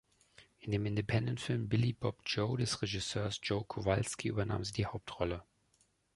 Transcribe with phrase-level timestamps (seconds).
[0.57, 5.43] In dem Independentfilm "Billie Bob Joe" des Regisseurs Joe Kowalski übernahm sie die Hauptrolle.